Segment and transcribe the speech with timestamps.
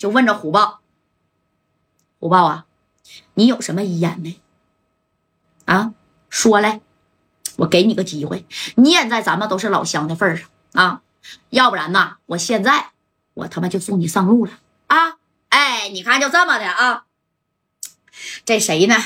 [0.00, 0.80] 就问着虎豹
[2.18, 2.64] ：“虎豹啊，
[3.34, 4.40] 你有什么遗言没？
[5.66, 5.92] 啊，
[6.30, 6.80] 说来，
[7.58, 8.46] 我给你个机会。
[8.76, 11.02] 念在咱们都是老乡的份上啊，
[11.50, 12.92] 要不然呐，我现在
[13.34, 14.52] 我他妈就送你上路了
[14.86, 15.18] 啊！
[15.50, 17.04] 哎，你看就这么的啊。
[18.46, 18.96] 这谁呢？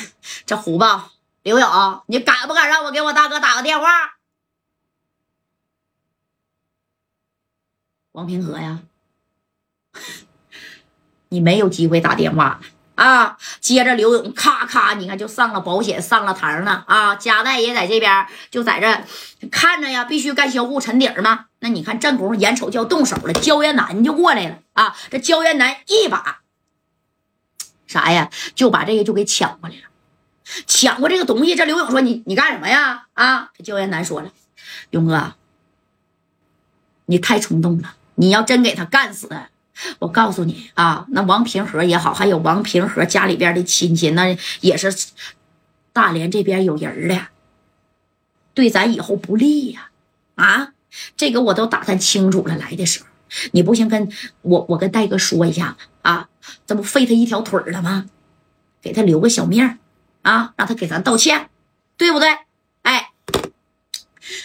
[0.47, 1.11] 这虎豹
[1.43, 3.89] 刘勇，你敢不敢让我给我大哥打个电话？
[8.13, 8.79] 王平和呀，
[11.35, 12.61] 你没有机会打电话
[12.95, 13.37] 啊！
[13.61, 17.17] 接着刘勇咔咔，你看就上了保险，上了堂了啊！
[17.17, 21.47] 加代也在这边，就在这看着呀，必须干销户沉底儿嘛。
[21.59, 24.95] 那你看正宫眼瞅就要动手了，焦元南就过来了啊！
[25.11, 26.43] 这焦元南一把
[27.89, 29.83] 啥呀，就把这个就给抢过来了。
[30.69, 33.51] 抢过这个东西，这刘勇说：“你你干什么呀？”啊！
[33.59, 34.31] 这焦元南说了
[34.91, 35.35] ：“勇哥，
[37.07, 39.29] 你太冲动了。”你要真给他干死，
[39.99, 44.95] 我告诉你啊，那王平和也好，还有王平和家里边的亲戚，那也是
[45.93, 47.29] 大连这边有人的，
[48.55, 49.91] 对咱以后不利呀！
[50.37, 50.73] 啊，
[51.17, 52.57] 这个我都打探清楚了。
[52.57, 53.07] 来的时候，
[53.53, 54.09] 你不行，跟
[54.43, 56.29] 我我跟戴哥说一下啊，
[56.67, 58.07] 这不废他一条腿了吗？
[58.81, 59.79] 给他留个小命
[60.23, 61.49] 啊，让他给咱道歉，
[61.97, 62.29] 对不对？
[62.83, 63.11] 哎。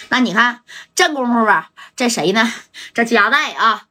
[0.09, 0.61] 那你看
[0.93, 2.52] 这功夫吧，这谁呢？
[2.93, 3.88] 这加代啊，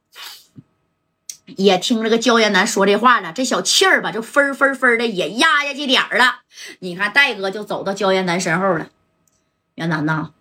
[1.57, 6.41] 也听这个焦元南说这话了，这小气儿吧，就分分分的也压下去点儿了。
[6.79, 8.89] 你看戴哥就走到焦元南身后了。
[9.75, 10.31] 袁南呐，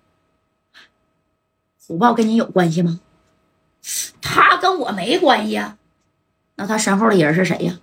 [1.86, 3.00] 虎豹跟你有关系吗？
[4.20, 5.76] 他跟我没关系啊。
[6.56, 7.78] 那他身后的人是谁呀？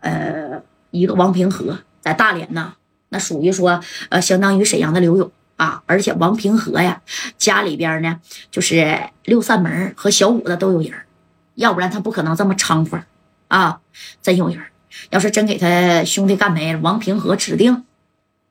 [0.00, 2.74] 呃，一个王平和，在大连呐，
[3.08, 5.30] 那属于说呃，相当于沈阳的刘勇。
[5.56, 5.82] 啊！
[5.86, 7.00] 而且王平和呀，
[7.38, 8.20] 家里边呢，
[8.50, 10.92] 就是六扇门和小五的都有人，
[11.56, 13.04] 要不然他不可能这么猖狂
[13.48, 13.80] 啊！
[14.22, 14.62] 真有人，
[15.10, 17.84] 要是真给他兄弟干没了，王平和指定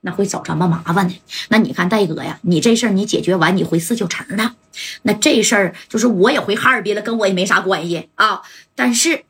[0.01, 1.15] 那会找咱们麻烦的。
[1.49, 4.55] 那你看戴哥呀，你这事儿你解决完，你回四九城了，
[5.03, 8.41] 那这事儿就是我也回哈尔滨了，跟我也没啥关系啊。
[8.75, 9.23] 但是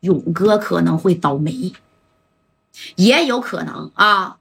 [0.00, 1.72] 勇哥可能会倒霉，
[2.96, 4.38] 也有可能啊。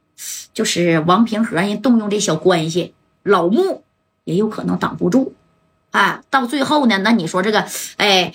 [0.53, 3.83] 就是王平和人动用这小关系，老穆
[4.23, 5.33] 也有可能挡不住，
[5.91, 7.65] 啊，到最后呢，那你说这个，
[7.97, 8.33] 哎，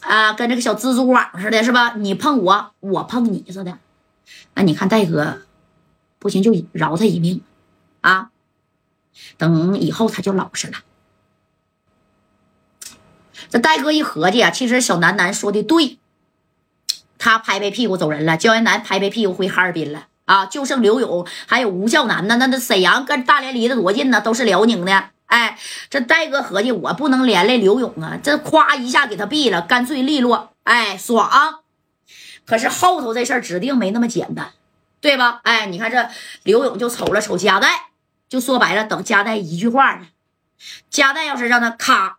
[0.00, 1.94] 啊，跟这个小蜘蛛网似的，是吧？
[1.96, 3.78] 你碰我，我碰你似的，
[4.54, 5.42] 那你看戴哥，
[6.18, 7.42] 不行就饶他一命，
[8.00, 8.30] 啊，
[9.36, 10.78] 等以后他就老实了。
[13.48, 15.98] 这戴哥一合计啊，其实小楠楠说的对，
[17.18, 20.06] 他拍拍屁股走人了，焦元南拍拍屁股回哈尔滨了。
[20.26, 22.36] 啊，就剩刘勇还有吴孝南呢。
[22.36, 24.20] 那那沈阳跟大连离得多近呢？
[24.20, 25.10] 都是辽宁的。
[25.30, 25.56] 哎，
[25.88, 28.18] 这戴哥合计，我不能连累刘勇啊！
[28.22, 31.60] 这夸一下给他毙了，干脆利落，哎，爽。
[32.44, 34.52] 可是后头这事儿指定没那么简单，
[35.00, 35.40] 对吧？
[35.44, 36.08] 哎，你看这
[36.42, 37.90] 刘勇就瞅了瞅加代，
[38.28, 40.08] 就说白了，等加代一句话呢。
[40.90, 42.18] 加代要是让他咔，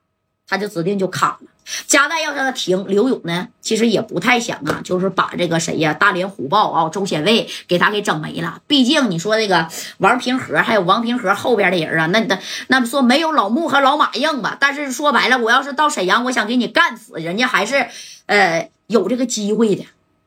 [0.52, 1.48] 他就指定就卡了。
[1.88, 8.62] 加代要让他停，刘勇呢，其实也不太想啊，就是把这个谁呀，大连虎豹啊，周显卫给他给整没了。
[8.68, 9.70] 毕竟你说这个
[10.00, 14.58] 王平和还有王平和后边的人啊，那那那说没有老穆和老马硬吧？
[14.60, 17.88] 但是说白了，我要是到沈阳，我想给你干死，人家还是
[18.26, 19.86] 呃有这个机会的，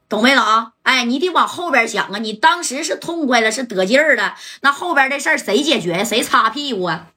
[0.09, 0.43] 懂没懂？
[0.84, 6.05] 哎，你得往后边想啊，你当时是痛快了，是得劲儿了，那后边的事儿谁解决呀？
[6.05, 7.09] 谁擦屁股啊？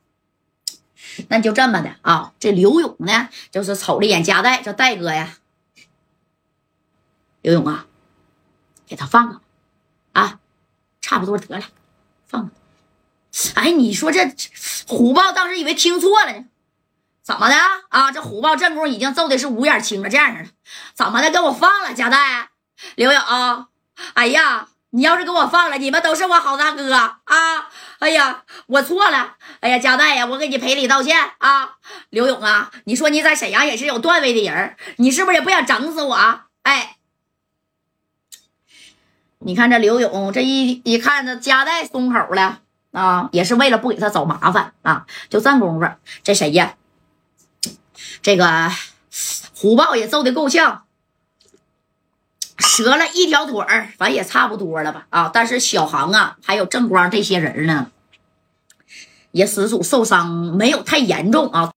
[1.29, 5.37] 那就这么的啊，这刘勇呢，就是瞅了一眼加代，这戴哥呀，
[7.41, 7.85] 刘勇啊，
[8.85, 9.41] 给他放了
[10.13, 10.39] 啊，
[11.01, 11.65] 差不多得了，
[12.27, 12.49] 放了。
[13.55, 14.33] 哎，你说这
[14.87, 16.45] 虎豹当时以为听错了呢，
[17.23, 17.55] 怎么的
[17.89, 18.11] 啊？
[18.11, 20.49] 这虎豹正宫已经揍的是五眼青了，这样式的，
[20.93, 21.29] 怎么的？
[21.29, 22.49] 给我放了，加代，
[22.95, 23.67] 刘勇，
[24.13, 24.69] 哎呀。
[24.91, 27.69] 你要是给我放了，你们都是我好大哥啊！
[27.99, 29.37] 哎呀，我错了！
[29.59, 31.77] 哎呀，加代呀，我给你赔礼道歉啊！
[32.09, 36.41] 刘勇啊，你说你在沈阳也是有段位的人，你是不是也不想整死我？
[36.61, 36.97] 哎，
[39.39, 42.59] 你看这刘勇这一一看这加代松口了
[42.91, 45.05] 啊，也是为了不给他找麻烦啊！
[45.29, 45.87] 就这功夫，
[46.23, 46.75] 这谁呀？
[48.21, 48.71] 这个
[49.55, 50.86] 虎豹也揍的够呛。
[52.57, 55.05] 折了一条腿儿，反正也差不多了吧？
[55.09, 57.91] 啊，但是小航啊，还有正光这些人呢，
[59.31, 61.71] 也实属受伤没有太严重啊。